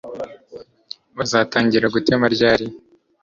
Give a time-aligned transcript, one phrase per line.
[1.17, 2.65] Bazatangira gutema ryari